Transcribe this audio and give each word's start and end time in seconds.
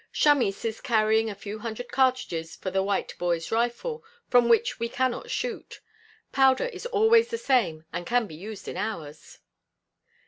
"Chamis 0.11 0.65
is 0.65 0.81
carrying 0.81 1.29
a 1.29 1.35
few 1.35 1.59
hundred 1.59 1.89
cartridges 1.91 2.55
for 2.55 2.71
the 2.71 2.81
white 2.81 3.13
boy's 3.19 3.51
rifle, 3.51 4.03
from 4.27 4.49
which 4.49 4.79
we 4.79 4.89
cannot 4.89 5.29
shoot. 5.29 5.79
Powder 6.31 6.65
is 6.65 6.87
always 6.87 7.27
the 7.27 7.37
same 7.37 7.85
and 7.93 8.03
can 8.03 8.25
be 8.25 8.33
used 8.33 8.67
in 8.67 8.77
ours." 8.77 9.37